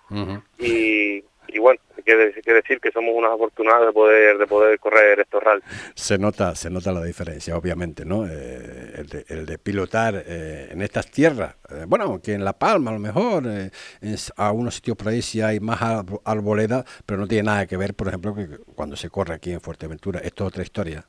[0.58, 4.38] Y, y bueno, hay que, de- hay que decir que somos unos afortunados de poder
[4.38, 5.64] de poder correr estos rallies.
[5.94, 8.26] Se nota, se nota la diferencia, obviamente, ¿no?
[8.26, 12.52] Eh, el, de, el de pilotar eh, en estas tierras, eh, bueno, que en La
[12.52, 13.70] Palma a lo mejor, eh,
[14.00, 17.44] en s- a unos sitios por ahí sí hay más arbo- arboleda, pero no tiene
[17.44, 20.20] nada que ver, por ejemplo, que cuando se corre aquí en Fuerteventura.
[20.20, 21.04] Esto es otra historia.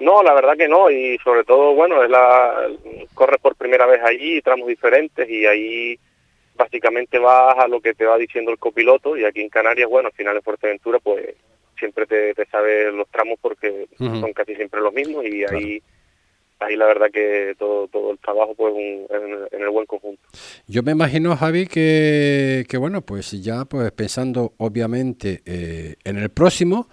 [0.00, 2.66] No, la verdad que no, y sobre todo, bueno, es la
[3.14, 5.98] corres por primera vez allí, tramos diferentes, y ahí
[6.54, 10.08] básicamente vas a lo que te va diciendo el copiloto, y aquí en Canarias, bueno,
[10.08, 11.34] al final en Fuerteventura, pues
[11.78, 15.82] siempre te, te sabe los tramos porque son casi siempre los mismos, y ahí
[16.60, 20.22] ahí la verdad que todo todo el trabajo pues un- en, en el buen conjunto.
[20.66, 26.30] Yo me imagino, Javi, que, que bueno, pues ya pues pensando obviamente eh, en el
[26.30, 26.88] próximo,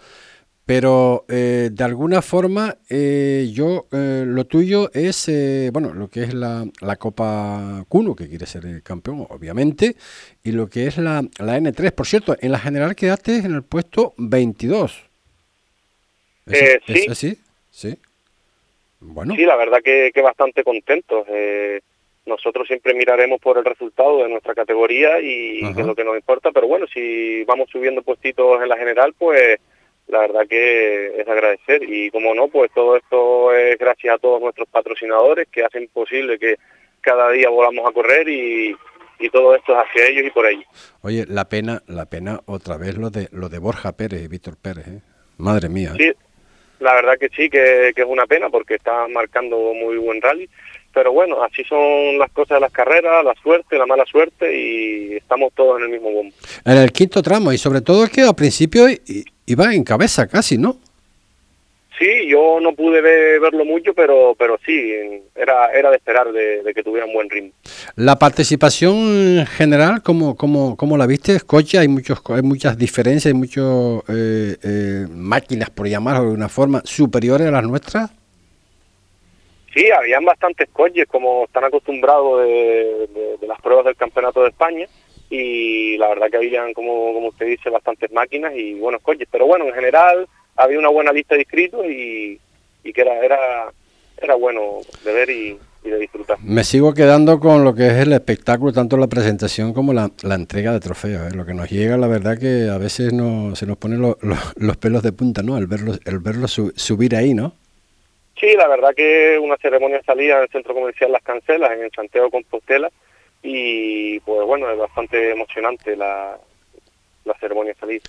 [0.71, 6.23] pero eh, de alguna forma eh, yo eh, lo tuyo es, eh, bueno, lo que
[6.23, 9.97] es la, la Copa Cuno, que quiere ser el campeón, obviamente,
[10.45, 11.91] y lo que es la, la N3.
[11.91, 15.09] Por cierto, en la general quedaste en el puesto 22.
[16.45, 17.07] ¿Es, Eh, es sí.
[17.09, 17.37] así?
[17.69, 17.97] Sí.
[19.01, 19.35] Bueno.
[19.35, 21.25] Sí, la verdad que, que bastante contentos.
[21.27, 21.81] Eh,
[22.25, 25.81] nosotros siempre miraremos por el resultado de nuestra categoría y Ajá.
[25.81, 29.59] es lo que nos importa, pero bueno, si vamos subiendo puestitos en la general, pues
[30.11, 34.41] la verdad que es agradecer y como no, pues todo esto es gracias a todos
[34.41, 36.57] nuestros patrocinadores que hacen posible que
[36.99, 38.75] cada día volvamos a correr y,
[39.19, 40.65] y todo esto es hacia ellos y por ellos.
[41.01, 44.57] Oye, la pena, la pena otra vez lo de lo de Borja Pérez y Víctor
[44.61, 45.01] Pérez, ¿eh?
[45.37, 45.93] Madre mía.
[45.97, 45.97] ¿eh?
[45.97, 46.11] Sí,
[46.81, 50.49] la verdad que sí, que, que es una pena porque está marcando muy buen rally,
[50.93, 55.13] pero bueno, así son las cosas de las carreras, la suerte, la mala suerte y
[55.15, 56.35] estamos todos en el mismo bombo.
[56.65, 58.85] En el quinto tramo y sobre todo es que al principio
[59.45, 60.77] iba en cabeza casi, ¿no?
[61.99, 64.91] Sí, yo no pude ver- verlo mucho, pero pero sí,
[65.35, 67.51] era era de esperar de, de que tuviera un buen ritmo.
[67.95, 71.39] La participación general, ¿cómo, cómo, cómo la viste?
[71.41, 73.63] Coche, hay muchos hay muchas diferencias, hay muchas
[75.11, 78.09] máquinas, por llamarlo de una forma, superiores a las nuestras.
[79.73, 83.07] Sí, habían bastantes coches como están acostumbrados de,
[83.47, 84.85] las pruebas del Campeonato de España
[85.29, 89.27] y la verdad que habían, como, como usted dice, bastantes máquinas y buenos coches.
[89.31, 92.39] Pero bueno, en general había una buena lista de inscritos y,
[92.83, 93.71] que era, era,
[94.21, 96.37] era bueno de ver y, de disfrutar.
[96.43, 100.35] Me sigo quedando con lo que es el espectáculo, tanto la presentación como la, la
[100.35, 101.31] entrega de trofeos.
[101.31, 101.35] ¿eh?
[101.35, 104.35] Lo que nos llega, la verdad que a veces no, se nos ponen lo- lo-
[104.57, 105.57] los pelos de punta, ¿no?
[105.57, 107.55] El verlo, el verlo su- subir ahí, ¿no?
[108.41, 111.91] Sí, la verdad que una ceremonia salida en el centro comercial Las Cancelas, en el
[111.95, 112.89] Santiago Compostela,
[113.43, 116.37] y pues bueno, es bastante emocionante la,
[117.23, 118.01] la ceremonia salida.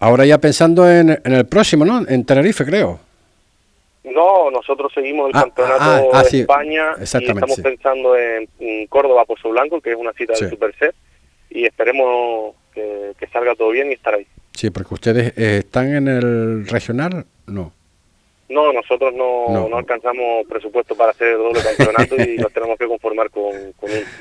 [0.00, 2.02] Ahora ya pensando en, en el próximo, ¿no?
[2.08, 2.98] En Tenerife, creo.
[4.04, 7.62] No, nosotros seguimos el Ah, campeonato ah, ah, de sí, España y estamos sí.
[7.62, 10.44] pensando en, en Córdoba Pozo Blanco, que es una cita Sí.
[10.44, 10.94] del Super Set,
[11.50, 14.26] y esperemos que, que salga todo bien y estar ahí.
[14.54, 17.72] Sí, porque ustedes eh, están en el regional, no.
[18.48, 19.68] No, nosotros no, No.
[19.68, 19.76] no.
[19.76, 23.42] alcanzamos presupuesto para hacer doble campeonato y nos tenemos que conformar con,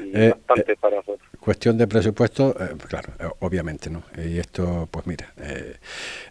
[0.04, 1.20] y Eh, bastante para nosotros.
[1.40, 4.04] Cuestión de presupuesto, eh, claro, eh, obviamente, ¿no?
[4.18, 5.78] Y esto, pues mira, eh,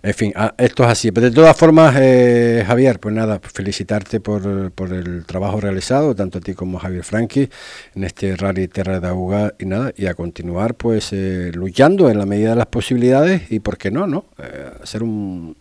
[0.03, 1.11] en fin, ah, esto es así.
[1.11, 6.37] Pero de todas formas, eh, Javier, pues nada, felicitarte por, por el trabajo realizado, tanto
[6.37, 7.49] a ti como a Javier Franqui,
[7.95, 12.19] en este Rally Terra de Auga y nada, y a continuar pues eh, luchando en
[12.19, 14.27] la medida de las posibilidades y, ¿por qué no, no?
[14.39, 15.57] Eh, hacer un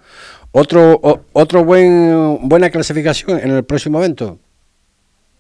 [0.58, 1.02] otro
[1.34, 4.40] otro buen buena clasificación en el próximo evento.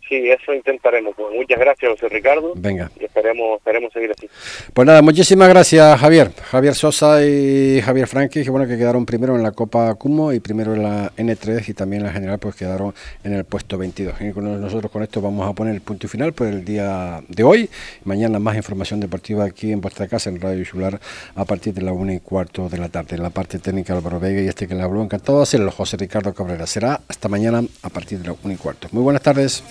[0.07, 1.15] Sí, eso intentaremos.
[1.15, 2.53] Pues muchas gracias, José Ricardo.
[2.55, 2.91] Venga.
[2.99, 4.29] Y esperemos, esperemos seguir así.
[4.73, 6.31] Pues nada, muchísimas gracias Javier.
[6.51, 10.39] Javier Sosa y Javier Franqui, que bueno que quedaron primero en la Copa Cumo y
[10.39, 12.93] primero en la N3 y también en la general pues quedaron
[13.23, 14.21] en el puesto 22.
[14.21, 17.69] Y nosotros con esto vamos a poner el punto final por el día de hoy.
[18.03, 20.99] Mañana más información deportiva aquí en vuestra casa en Radio Insular
[21.35, 23.15] a partir de la una y cuarto de la tarde.
[23.15, 25.97] En la parte técnica Álvaro Vega y este que le habló, encantado de hacerlo, José
[25.97, 26.67] Ricardo Cabrera.
[26.67, 28.87] Será hasta mañana a partir de la una y cuarto.
[28.91, 29.63] Muy buenas tardes.